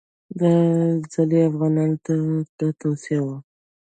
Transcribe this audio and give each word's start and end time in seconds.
دا 0.39 0.53
ځل 1.11 1.29
یې 1.37 1.41
افغانانو 1.49 1.97
ته 2.05 2.13
دا 2.59 2.67
توصیه 2.81 3.19
وه. 3.25 3.37